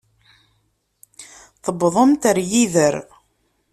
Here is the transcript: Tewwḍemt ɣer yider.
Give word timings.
Tewwḍemt 1.63 2.23
ɣer 2.29 2.37
yider. 2.49 2.95